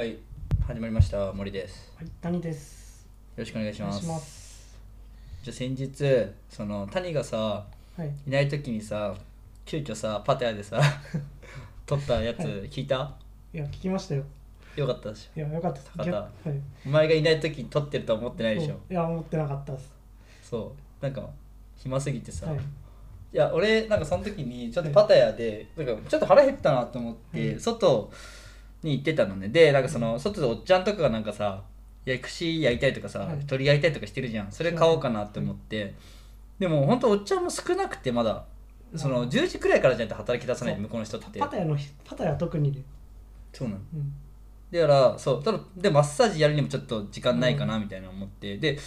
[0.00, 0.16] はい
[0.66, 3.06] 始まりました森ですはい、谷です。
[3.36, 4.78] よろしくお願いしますお願いします。
[5.42, 7.66] じゃあ先日その谷がさ
[7.98, 8.08] はい。
[8.26, 9.14] いない時にさ
[9.66, 10.80] 急遽さパタヤでさ
[11.84, 13.14] 撮ったやつはい聞いた？
[13.52, 14.24] いや、聞きましたよ。
[14.74, 15.90] よかったでしょいや、よかったです。
[15.94, 16.16] 高田逆
[16.48, 16.58] はい。
[16.86, 18.72] お前がいない時に撮ってるとは思ってないでしょ？
[18.72, 19.92] そういや、思ってなかったです。
[20.42, 21.28] そうなんか
[21.76, 22.56] 暇すぎてさ、はい。
[22.56, 22.60] い
[23.36, 28.10] や俺なんかその時にちょっとパタヤでなんかちょっと腹減ったなと思って、はい外
[28.82, 29.48] に行ってたのね。
[29.48, 31.62] でなんかその外でおっちゃんとかがなんかさ
[32.04, 33.38] 焼くし焼いたりとかさ、はい。
[33.46, 34.52] 鳥焼いたりとかしてるじゃん。
[34.52, 35.94] それ買おうかなって思って、
[36.58, 38.44] でも本当おっちゃんも少なくてまだ。
[38.96, 40.82] その10時くらいからじゃないと働き出さないそう。
[40.82, 41.38] 向こうの人って。
[41.38, 42.82] パタヤの、パタヤ特にね。
[43.52, 43.80] そうなの。
[43.94, 44.12] うん。
[44.72, 45.42] だからそう。
[45.44, 48.78] ただでマッサージやるにもちょっと時間ないかなみたいな思って、で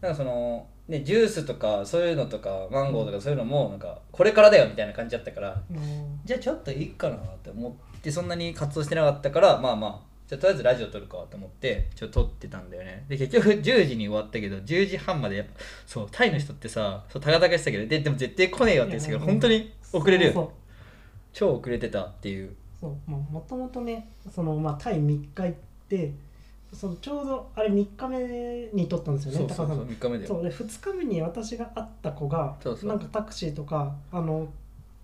[0.00, 5.50] なんかそのねジュースとかそういうのとかマンゴーとかそういうのもなんかこれからだよみたいな感じだったから。
[5.50, 5.80] あの
[6.24, 7.72] じゃあちょっといいかなって思っ
[8.04, 13.04] てそんなに活動してなかったからまあまあじゃあとりあえずラジオ撮るかと思ってちょっと撮ってたんだよね。
[13.08, 15.52] で結局10時に終わったけど10時半までやっぱ
[15.86, 20.48] そうタイの人ってさそうタカタカしてたけどででも絶対来ねえよって言ってたけど本当に遅れるよね。
[21.34, 22.54] 超遅れてたっていう。
[22.80, 23.10] そう。
[23.10, 25.52] もともとね、その、まあ、タイ3日行っ
[25.88, 26.12] て、
[26.72, 29.86] そのちょうどあれ3日目に撮ったんですよね、そうそうそう高さん。
[29.86, 30.28] 3日目だよ。
[30.28, 32.88] そうで2日目に私が会った子がそうそう。
[32.88, 34.48] なんかタクシーとかあの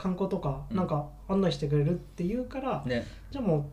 [0.00, 0.76] 観光とかうん。
[0.76, 3.06] なんか案内してくれるって言うから、ね。
[3.30, 3.70] じゃあも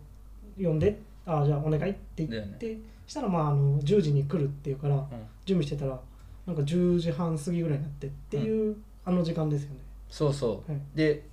[0.60, 5.04] う呼んであじゃあお願いって言って、したらまああの10時に来るっていうからうん。
[5.46, 5.98] 準備してたら
[6.46, 8.76] なんか10時半過ぎぐらいになってっていう、
[9.06, 9.78] あの時間ですよね。
[10.10, 10.82] そうそう、はい。
[10.96, 11.24] で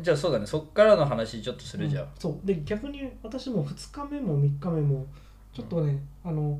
[0.00, 0.46] じゃあそうだね。
[0.46, 2.10] そっからの話ちょっとするじゃん、うん。
[2.18, 2.46] そう。
[2.46, 5.06] で逆に私も2日目も3日目も
[5.52, 6.58] ちょっとね、あの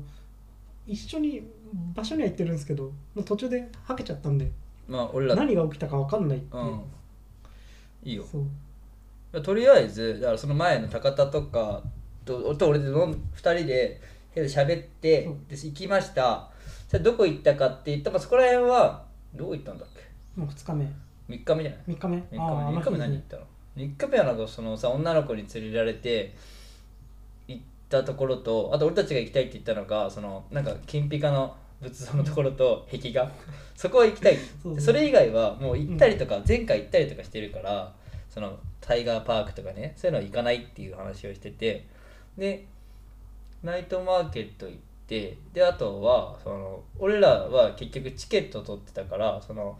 [0.87, 1.41] 一緒に
[1.93, 2.91] 場所には行ってるんですけど
[3.25, 4.51] 途中ではけちゃったんで
[4.87, 5.35] まあ俺ら。
[5.35, 6.81] 何が起きたか分かんないっていう、うん
[8.05, 8.25] いいよ。
[9.43, 11.81] とりあえずだからその前の高田とか
[12.23, 13.99] とと俺で2人で
[14.33, 15.31] 部屋で喋ってう。
[15.31, 16.49] んで行きました。
[16.87, 19.87] じゃあどこ行ったかって言ったらそこら辺はどこ行ったんだっ
[20.35, 20.85] もう2日目。
[20.85, 20.91] け
[21.33, 22.39] 3日目じゃない？3日目？3日目。
[22.39, 23.43] あー3日目何行ったの
[23.77, 26.35] ？3日目はなんかそのさ女の子に連れられて
[27.47, 33.31] 行ったところとあと俺たちが行きたいって言ったのがそのなんか金ピカの仏像のところと壁画。
[33.75, 34.37] そこは行きたい。
[34.79, 37.93] それ以外はもう行ったりとか、前回行ったりとかしてるから
[38.29, 41.85] そのタイガーパークとかねそういうのは行かないっていう話をしてて。
[42.37, 42.65] で
[43.63, 49.79] ナイトマーケット行ってであとはその俺らは結局チケット取ってたからその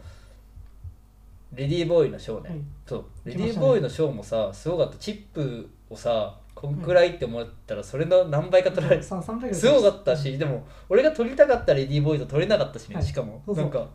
[1.54, 2.60] レディーボーイのショーね、はい。
[2.86, 3.04] そう。
[3.24, 4.98] レディーボーイのショーもさすごかった。
[4.98, 13.04] チップをさこんくらいって思ったらそれの何倍か取られてさ300すごかったしでも俺が撮りたかったレディーボーイと撮れなかったしね、はい。
[13.04, 13.42] しかも。
[13.46, 13.86] なんか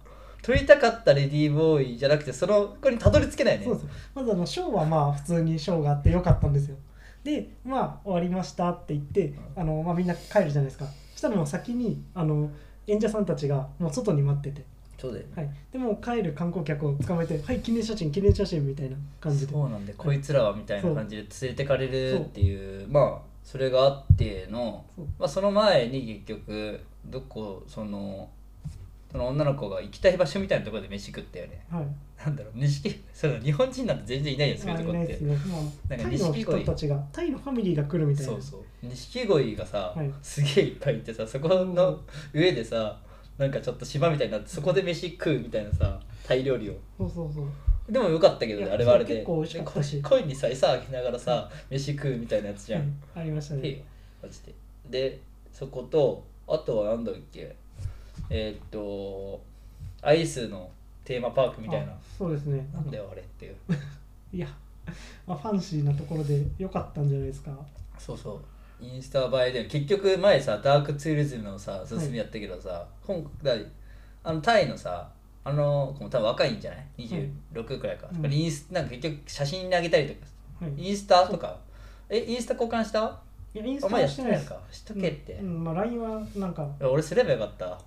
[0.44, 3.66] 撮りたかったレディーボーイじゃなくてその子にたどり着けないね。
[3.66, 6.77] そうですまずあのショーはまあ普通にショーがあってよかったんですよ。
[7.23, 10.85] でまあ終わりましたって言ってあの、まあ、みんな帰るじゃないですか。
[11.13, 12.51] そしたらもう先にあの
[12.85, 14.66] 演者さんたちがもう外に待ってて、
[15.01, 15.31] そうだよね。
[15.35, 19.53] はい、でもう帰る観光客を捕まえて「はい記念写真記念写真」みたいな感じで。
[19.53, 25.06] そうなんでこいつらはみたいな感じで連れてかれるっていうまあそれがあってのそう。
[25.17, 28.29] まあ、その前に結局どこその
[29.11, 31.66] その女の子が行きたい場所みたいなところで飯食ったよね。
[31.72, 31.85] はい。
[32.23, 32.59] なんだろう。
[32.59, 35.19] 錦その日本人なんて全然いないよそういうとこって。
[35.90, 36.61] タイの錦鯉。
[36.61, 38.31] 人たちがタイのファミリーが来るみたいな。
[38.34, 38.61] そうそう。
[38.84, 40.11] 錦鯉がさ、はい。
[40.22, 42.00] すげえいっぱいいてさそこの
[42.34, 43.01] 上でさ
[43.41, 46.75] なんかちょっと島みたいになってそこで飯食うみたいなさタイ料理を。
[47.00, 47.91] そうそうそう。
[47.91, 49.16] でもよかったけどねあれはあれで。
[49.16, 49.96] 結構美味しかったし。
[49.96, 52.91] で鯉にさ餌あげながらさ飯食うみたいなやつじゃん、はい
[53.22, 53.84] ありましたね。
[54.22, 54.53] マジで。
[54.91, 55.19] で
[55.52, 57.56] そことあとはなんだっけ。
[58.29, 59.41] えーっと
[60.03, 60.69] アイスの
[61.03, 61.94] テーマパークみたいな。
[61.94, 62.63] あそうですね。
[62.72, 63.56] なんだよあれっていう。
[64.31, 64.47] いや、
[65.25, 67.58] まあ、ファンシーなところで良かったんじゃないですか。
[67.97, 68.40] そうそう
[68.81, 73.53] インスタ映えで結局前さダークツーリズムのさ進みやったけどさ、今だ
[74.24, 75.09] あのタイのさ
[75.44, 80.20] あの子も多分若いんじゃない？26くらいか、うんインスなんか結局写真あげたりとか。
[80.66, 80.74] はい。
[80.90, 81.58] インスタとか？
[82.09, 83.20] えインスタ交換した？
[83.53, 84.50] いやインスタしててないいです。
[84.50, 84.59] か。
[84.72, 87.79] しとけって、うんうんまあ LINE はなんか俺すればよかった。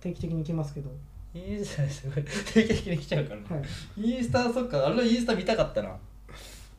[0.00, 0.90] 定期的に来ますけど。
[1.34, 2.24] インスタすごい。
[2.24, 3.40] 定期的に来ちゃうから。
[3.40, 3.56] ね、は
[3.98, 4.00] い。
[4.00, 4.86] インスタそっか。
[4.86, 5.94] あれのインスタ見たかったな。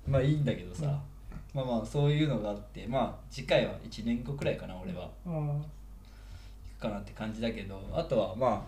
[0.07, 0.99] まあいいんだけどさ、うん
[1.57, 5.09] まあまあそういうのがあってまあ次回は1年後くらいかな俺は。
[5.25, 5.61] あ行
[6.77, 8.61] くかなって感じだけどあとはまあ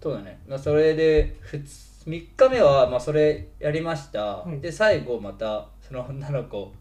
[0.00, 4.60] そうだね、まあ、それで3日目はまあそれやりました、はい。
[4.60, 6.72] で最後またその女の子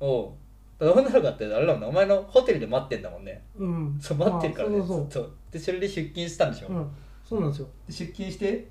[0.00, 0.34] を
[0.80, 3.40] 女の子ってあれだもんねお前のホテルで待ってんだもんね。
[3.56, 3.98] うん。
[4.02, 6.90] そう待ってるからね、まあそうそうずっとでそれで出勤したんでしょ、そう、うん、
[7.24, 7.68] そうなんですよ。
[7.86, 8.66] で出勤して？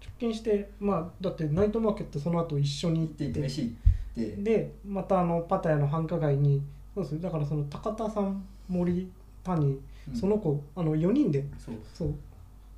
[0.00, 6.62] 出勤してまあだってナイトマーケットその後一緒に行って飯行ってでまたあのパタヤの繁華街に
[6.94, 9.10] そうですだからその高田さん森
[9.42, 10.16] 谷うん。
[10.16, 11.74] その子あの4人でそう。
[11.92, 12.14] そう。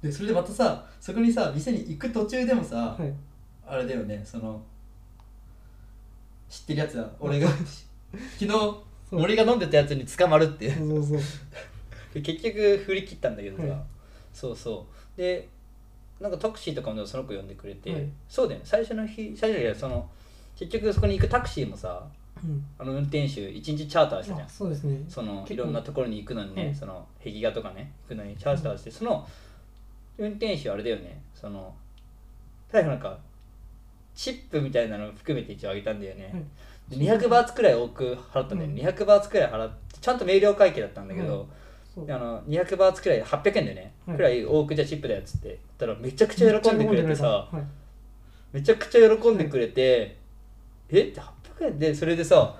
[0.02, 3.12] でそれでまたさそこにさ店に行く途中でもさ、はい。
[3.66, 4.62] あれだよねその
[6.48, 7.48] 知ってるやつだ俺が
[8.38, 9.18] 昨日そう。
[9.18, 10.72] 森が飲んでたやつに捕まるっていう。
[10.76, 11.20] そうそう
[12.14, 13.80] で結局振り切ったんだけどさ、はい。
[14.32, 14.86] そうそ
[15.16, 15.18] う。
[15.18, 15.48] で
[16.20, 18.08] なんかタクシーとかもその子呼んでくれて、はい。
[18.28, 18.66] そうだよね。
[18.66, 20.08] 最初の日最初の日その
[20.56, 22.06] 結局そこに行くタクシーもさ
[22.42, 22.64] うん。
[22.78, 25.04] あの運転手一日チャーターしたじゃあんそうですね。
[25.08, 29.26] そのいろんなところに行くのにね、はいその壁画とかね行くのにチャーターして、その
[30.18, 31.74] 運転手あれだよねその
[32.70, 33.18] 最後なんか
[34.14, 36.44] チップみたいなの含めて一応あげたんだよね、
[36.88, 38.76] で200バーツくらい多く払ったんだよ、うん。
[38.76, 41.48] 200バーツくらい払ってちゃんと明瞭会計だったんだけど、
[41.96, 44.16] あの200バーツくらい800円でね、はい。
[44.16, 45.48] くらい多くじゃあチップだよっつって。
[45.48, 47.62] 言ったらめちゃくちゃ喜んでくれてさはい。
[48.52, 50.16] めちゃくちゃ喜んでくれて、
[50.90, 51.00] え？
[51.00, 52.56] って800円でそれでさ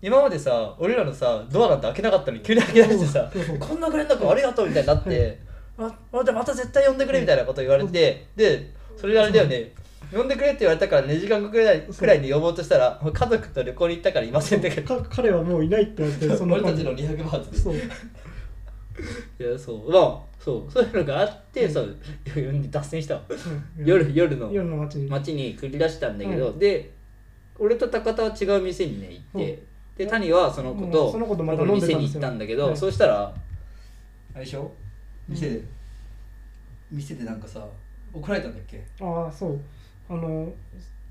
[0.00, 4.82] 今までさ俺らのさドアなんて開けなかったのに急に開け出してさそうそうこんな連絡ありがとうみたい。
[4.82, 5.40] になって、
[5.76, 9.72] ああじゃあまた絶対呼んでくれみたいなこと言われて、でそれであれだよね
[10.10, 14.70] 呼んでくれって言われたから2時間後くらいくらいに呼ぼうとしたら家族と旅行に行ったからいませんって。
[14.70, 17.58] か彼はもういないって言われてその俺たちの200バーツで。
[17.58, 17.74] そう。
[17.74, 17.78] い
[19.52, 19.92] やそう。
[19.92, 20.72] まあそう。
[20.72, 21.96] そういうのがあって、そう。
[22.70, 23.22] 脱線したわ。
[23.28, 25.08] うん夜夜の夜の街に。
[25.10, 26.90] 街に繰り出したんだけど、はで
[27.58, 29.62] 俺と高田は違う店にね行って、
[29.96, 32.76] で谷はその子うとんその子とまた飲んでたんですよ店に行ったんだけど、はい。
[32.76, 33.34] そうしたら
[34.34, 34.70] あれでしょ？
[35.28, 35.34] うん。
[35.34, 35.62] 店で、
[36.90, 37.66] 店でなんかさ
[38.12, 38.84] 怒られたんだっけ？
[39.00, 39.60] ああそう。
[40.08, 40.52] あの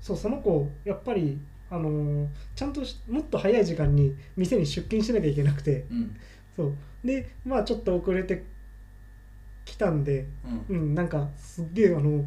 [0.00, 1.38] そうその子やっぱり
[1.70, 5.84] あのちゃんとしもっと早い時間に店に出勤しなきゃいけなくて。
[5.90, 6.16] うん。
[6.56, 6.72] そう。
[7.04, 8.44] でまあちょっと遅れて
[9.64, 10.26] きたんで。
[10.68, 10.76] うん。
[10.76, 12.24] うんなんかすっげえあの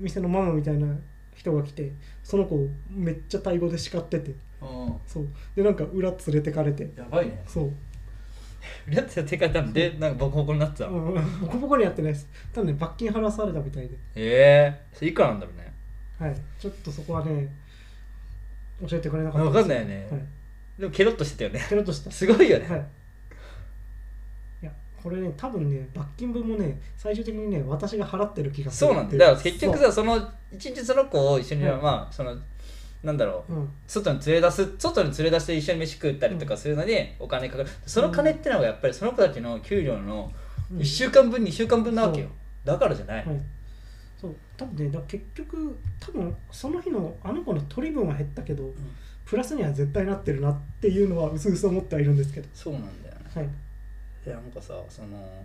[0.00, 0.88] 店のママみたいな
[1.34, 1.92] 人が来て
[2.22, 4.30] その子をめっちゃタイ語で叱ってて。
[4.62, 4.94] うん。
[5.06, 5.26] そう。
[5.54, 6.90] でなんか裏連れてかれて。
[6.96, 7.42] やばいね。
[7.46, 7.72] そう。
[8.90, 11.40] やってやってかれたんでなんかボコボコになってたの、うん。
[11.40, 12.28] ボコボコにやってないです。
[12.52, 13.96] 多分ね罰金払わされたみたいで。
[14.14, 15.72] ええそれいくらなんだろうね？
[16.18, 16.36] はい。
[16.58, 17.54] ちょっとそこはね
[18.88, 20.22] 教えてくれなかった分かんないよね、はい。
[20.78, 21.64] でもケロッとしてたよね。
[21.68, 22.10] ケロッとした。
[22.10, 22.86] すごいよね、はい。
[24.62, 29.18] いや、これね、多分ね、罰金分もね、最終的にね、私が払ってる気がするそうなんだよ。
[29.20, 31.80] だから結局そさその一日その子を一緒に、はい。
[31.80, 32.36] まあその
[33.02, 33.52] なんだろう。
[33.52, 37.68] う、うん、外に連れ出す外に連れ出して一緒に飯食ったりとかするのでお金かかる。
[37.86, 40.32] その金ってのがやっぱりその子たちの給料の
[40.72, 40.78] うん。
[40.78, 42.28] 1週間分2週間分なわけよ。
[42.64, 43.40] だからじゃない、はい。
[44.18, 48.72] そう、多分ね、だ結局、多分その日のあの子の取り分は減ったけど、
[49.26, 52.48] プラスには絶対なってるなっていうのは、うすうす思ってはいるんですけど。
[52.54, 53.20] そうなんだよね。
[53.34, 53.48] はい。
[54.24, 55.44] でなんかさその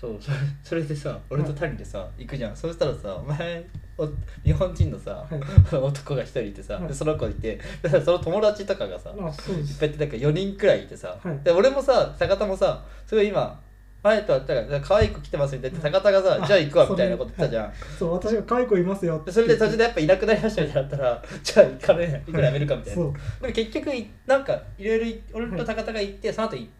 [0.00, 2.56] そうそれそれでさ俺と谷でさ、行くじゃん。
[2.56, 3.64] そしたらさお前
[3.96, 4.08] お
[4.44, 5.74] 日本人のさ、はい。
[5.74, 6.88] 男が一人いてさ、はい。
[6.88, 9.80] でその子いてでその友達とかがさ、あ、そうでいっす。
[9.80, 11.38] ぱいいてなんか4人くらいいてさ、はい。
[11.42, 13.60] で俺もさ坂田もさすごい今
[14.00, 15.92] 前とはだから可愛い子来てますみたいなはい。
[15.92, 19.26] 高田がさ、あじゃあ行くわそれみたいなこと言ったじゃん、そう、私が可愛い子いますよって。
[19.26, 23.12] でそれで途中でやっぱいなくなりましたみたいになったらじゃあ行かね行くのやめるかみたいな、そう。
[23.42, 26.70] でも結局いなんかいろいろい俺と高田が行って、その後い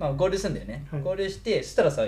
[0.00, 1.02] まあ合流するんだよね、はい。
[1.02, 2.02] 合流してそしたらさ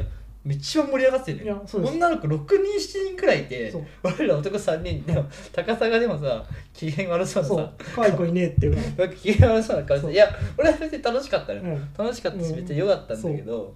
[0.45, 1.95] 一番盛り上がってるいやそうです。
[1.95, 3.85] 女の子6人7人くらいいてそう。
[4.03, 9.17] 俺ら男3人でも高さがでもさ機嫌悪そうなさ可愛い子いねえっていう。
[9.17, 11.89] 機嫌悪そうな顔していや俺は別に楽しかったのよ、うん。
[11.97, 13.75] 楽しかったしうん別に良かったんだけど、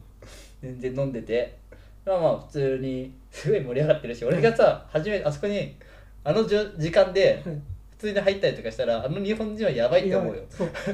[0.60, 1.58] 全然飲んでて。
[2.04, 5.76] まあまあ普通にすごい盛り上がってるし俺がさ初めあそこに
[6.22, 7.60] あのじょ時間ではい
[7.96, 10.42] 普通に入ったりとかしたらあの日本人はやばいって思うよ。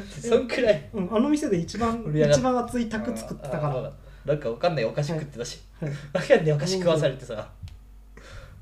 [0.08, 3.92] そんくらいうん、あの店で一番一番熱い卓作ってたから、
[4.24, 5.84] なんかわかんないお菓子食ってたし、い、
[6.16, 7.48] わかんないお菓子食わされてさ。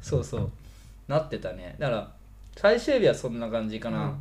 [0.01, 0.51] そうそう。
[1.09, 1.77] なってたね。
[1.79, 2.13] だから
[2.57, 4.19] 最終日はそんな感じかな、うん。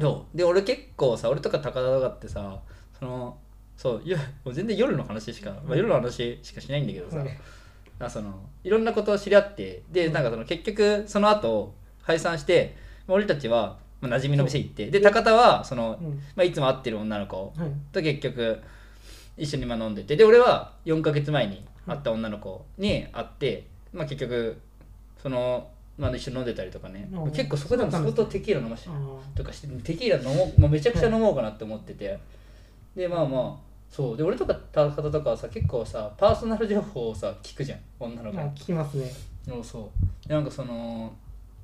[0.00, 0.36] そう。
[0.36, 2.58] で俺結構さ俺とか高田とかってさ
[2.98, 3.36] その
[3.76, 7.38] そういやもう全然夜の話しか、まあ、夜の話しかしないんだけどさ、はい。
[7.98, 12.76] あそのいろんなことを知り合ってでなんかその結局その後解散して
[13.08, 16.10] 俺たちは、まあ、馴染みの店行ってで高田はその、うん。
[16.34, 17.70] まあ、いつも会ってる女の子はい。
[17.92, 18.60] と結局
[19.36, 24.58] 一緒に今飲んでてで俺は4ヶ月前に会った女の子に会って、まあ、結局
[25.22, 27.08] その、まあ、一緒に飲んでたりとかね。
[27.12, 32.18] うん結構そこでも相当テキーラ飲ましてあとかしてテキーラ飲もうもうめちゃくちゃ飲もうかなって思ってて、
[32.94, 34.16] でまあまあそう。
[34.16, 37.78] で俺とか高田とかはさ結構さパーソナル情報をさ聞くじゃん。
[37.98, 38.50] 女の子に。
[38.50, 39.12] 聞きますね、
[39.46, 39.90] そうそ
[40.24, 40.28] う。
[40.28, 41.12] でなんかその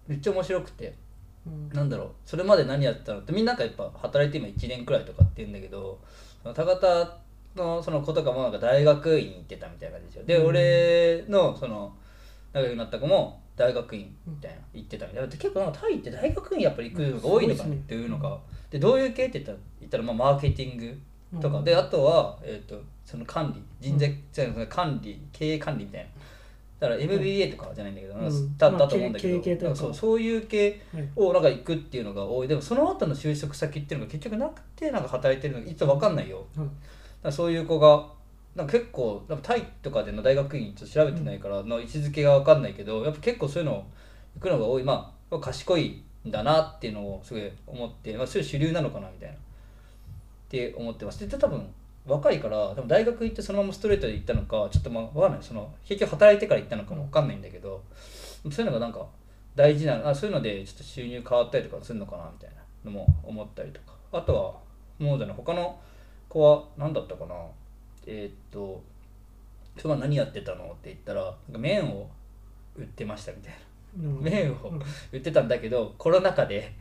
[0.08, 0.94] めっちゃ面白くて
[1.46, 1.68] うん。
[1.70, 2.08] なんだろう。
[2.24, 5.98] それまで何やってたのってみんななんかやっぱ働いて今1年くらいとかって言うんだけど
[6.44, 6.52] 田
[7.56, 10.46] のその子とかもなんか大学院行ってたみたいな感じでしょで、うん。
[10.48, 11.92] 俺のその
[12.52, 15.28] 仲良くなった子も大学院みたいな行ってたみたいな。
[15.28, 18.38] で結構なんかタイって大学院やっぱり行くのが多いのかなっていうのが、
[18.70, 20.98] でどういう系って言ったら言ったらまあマーケティング
[21.40, 21.64] とか、うん。
[21.64, 23.62] であとは、えー、とその管理。
[23.80, 26.08] 人材、じゃあ管理経営管理みたいな。
[26.80, 28.56] だから MBA とかじゃないんだけど、うん。
[28.58, 29.76] だだまあと思うんだけど、経経営というか。
[29.76, 31.08] そうそういう系はい。
[31.14, 32.48] をなんか行くっていうのが多い。
[32.48, 36.44] でもその後の就職先っていうのが結局なくてなんか働いてるのがいつ分かんないよ。
[36.56, 36.70] だかはい。
[36.70, 36.72] ら
[37.30, 38.06] そういう子が
[38.56, 43.86] なんか結構なんかタイとかでの大学院ちょっと調べてないからの位置づけが分かんないけどやっぱ結構そういうの
[44.34, 44.82] 行くのが多い。
[44.82, 49.34] まあ賢いんだなっていうのをすごい思って、まあ、そういう主流なのかなみたいな。
[49.34, 49.38] っ
[50.48, 51.26] て思ってます。
[51.26, 51.66] で多分
[52.06, 55.42] 若いから多分大学行ってそのままストレートで行ったのかちょっとまあ分かんない。
[55.42, 57.82] その結局働いてから行ったのかも分かんないんだけど
[58.50, 59.06] そういうのがなんか
[59.54, 63.94] 大事なあそういうのでちょっと収入変わったりとかするのかなみたいなのも思ったりとか。
[64.12, 64.54] あとは
[64.98, 65.78] もうじゃない他の
[66.32, 67.34] 子は何だったかな？
[68.06, 68.82] えーっと
[69.76, 70.64] それは何やってたの？
[70.64, 72.08] って言ったらなんか麺を
[72.74, 73.52] 売ってましたみたい
[74.02, 74.08] な。
[74.08, 74.22] うん。
[74.22, 74.82] 麺をうん。
[75.12, 76.72] 売ってたんだけどコロナ禍で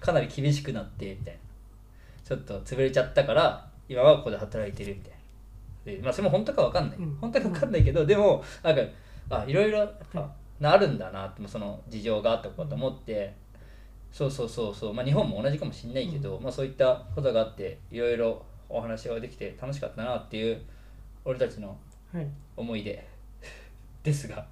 [0.00, 1.40] かなり厳しくなってみたいな。
[2.24, 5.12] ちょっと潰れちゃったから今はここで働いてるみたい
[5.86, 5.92] な。
[5.92, 7.18] でまあそれも本当か分かんない、うん。
[7.20, 8.82] 本当か分かんないけどでもなんか
[9.28, 10.26] あいろいろやっぱ
[10.58, 13.34] なるんだなってその事情があったこと思って
[14.10, 14.94] そうそうそうそう。
[14.94, 18.42] まあ日本も同じかもしんないけど、まあそういったことがあっていろいろ
[18.76, 20.60] お話ができて楽しかったなっていう
[21.24, 21.76] 俺たちの
[22.12, 22.26] はい。
[22.56, 23.04] 思い出。
[24.02, 24.46] ですが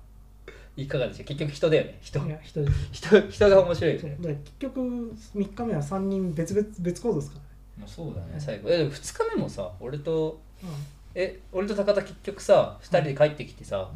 [0.77, 2.19] いかがでしょう結局人だよね人。
[2.27, 2.89] いや人です。
[2.93, 4.01] 人人が面白いよね。
[4.01, 7.39] そうだから結局3日目は3人別々別行動ですか
[7.79, 8.69] まあそうだね最後。
[8.71, 10.75] えでも2日目もさ俺とらね
[11.15, 13.91] え俺と高田結局さ2人で帰ってきてさ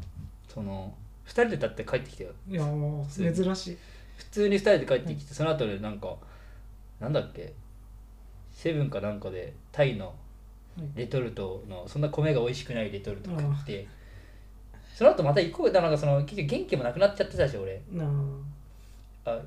[0.48, 0.94] その
[1.26, 2.30] 2人で立って帰ってきてよ。
[2.48, 3.78] うんいやもう珍しい。
[4.18, 6.16] 普通に2人で帰ってきてその後でなんか
[7.00, 7.52] なんだっけ？
[8.56, 10.88] セブンかなんかでタイのはい。
[10.94, 13.86] レトルトのそんな米が美味しくないレトルト食って
[14.94, 17.80] その後また行こうなんかその結局元気もなくなっちゃってたし俺。
[17.92, 19.30] なあ。
[19.30, 19.38] あ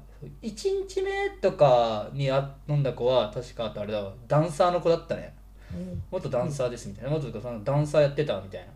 [0.43, 4.13] 1日目とかにあ飲んだ子は確かあとあれだわ。
[4.27, 5.33] ダンサーの子だったね。
[5.73, 6.03] うん。
[6.11, 7.09] 元ダンサーですみたいな。
[7.09, 8.67] 元そのダンサーやってたみたいな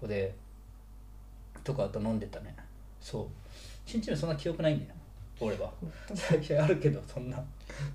[0.00, 0.32] 子で
[1.64, 2.54] とかあと飲んでたね。
[3.00, 3.88] そう。
[3.88, 4.90] 1日目そんな記憶ないんだよ。
[5.40, 5.72] 俺は。
[6.40, 7.42] いやあるけどそんな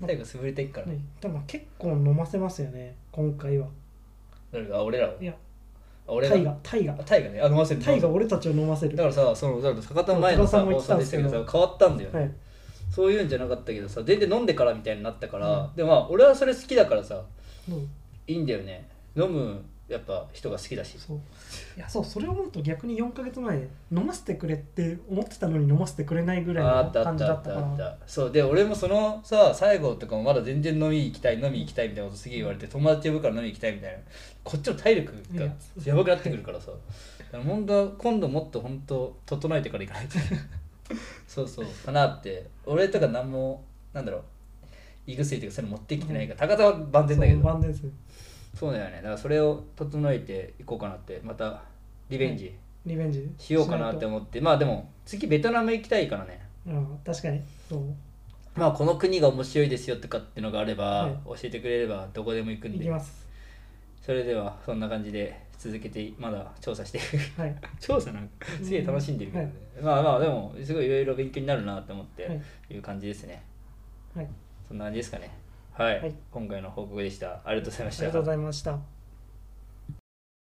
[0.06, 0.98] 最後潰れていくから、ね。
[1.20, 3.68] でも結構飲ませますよね今回は。
[4.52, 4.78] 誰が？
[4.78, 5.16] あ俺らを？
[5.20, 5.34] いや。
[6.06, 7.40] あ俺タイがタイがあタイがね。
[7.40, 7.80] あ飲ませる。
[7.80, 8.96] タイが俺たちを飲ませる。
[8.96, 11.30] だからさそのだから坂田の前のさ放送でしたけど。
[11.30, 12.32] さ変わったんだよね、はい。
[12.90, 15.74] そういうんじゃなかったけどさ全然飲んでからみたいになったから、うん。
[15.74, 17.22] でもまあ俺はそれ好きだからさ。
[17.68, 17.88] うん。
[18.26, 18.88] いいんだよね。
[19.16, 20.98] 飲むやっぱ人が好きだし。
[20.98, 21.16] そう。
[21.76, 27.76] いやそうそれを思うと逆に4か月前飲ませてくれって思ってたのに飲ませてくれないぐらいのああったあ感じだったから。
[27.76, 28.32] たそう。
[28.32, 33.98] で俺もそのさ最後とかもまだ全然飲み行きたい飲み行きたいみたいなことすげえ言われて友達呼ぶから飲み行きたいみたいな。
[34.42, 36.70] こっちの体力がいややばくなってくるからさ。
[36.70, 40.18] だから本当は今度もっと本当整えてから行かないと。
[41.28, 42.46] そうそうかなって。
[42.64, 44.22] 俺とか何もなんだろう
[45.06, 47.40] 胃薬とかそういうの持ってきてないから高田は万全だけど。
[47.40, 47.82] 万全です。
[47.82, 47.90] ね
[48.54, 48.96] そうだよね。
[48.96, 51.20] だからそれを整えていこうかなって。
[51.22, 51.62] また
[52.08, 52.54] リベンジ
[52.86, 54.40] リベンジしようかなって思って。
[54.40, 56.40] まあでも次ベトナム行きたいからね。
[56.66, 57.40] うん確かに。
[57.68, 57.80] そう。
[58.54, 61.12] まあこの国が面白いですよとかっていうのがあれば、はい。
[61.26, 62.78] 教えてくれればどこでも行くんで。
[62.78, 63.26] いきます。
[64.00, 67.00] それではそんな感じで続けてまだ調査して
[67.38, 67.56] はい。
[67.80, 72.42] 調査なんかすげえ楽しんでるけどね、まあまあでもすごいいろいろ勉強になるなと思ってはい。
[72.74, 73.42] いう感じですね、
[74.14, 74.28] はい。
[74.68, 75.30] そんな感じですかね
[75.74, 76.14] はい、はい。
[76.30, 77.40] 今回の報告でした。
[77.44, 78.02] ありがとうございました。
[78.02, 78.93] ありがとうございました